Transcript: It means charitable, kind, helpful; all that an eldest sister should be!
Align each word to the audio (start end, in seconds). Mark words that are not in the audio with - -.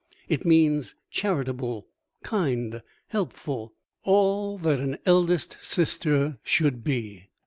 It 0.27 0.47
means 0.47 0.95
charitable, 1.11 1.85
kind, 2.23 2.81
helpful; 3.09 3.75
all 4.01 4.57
that 4.57 4.79
an 4.79 4.97
eldest 5.05 5.57
sister 5.61 6.39
should 6.43 6.83
be! 6.83 7.27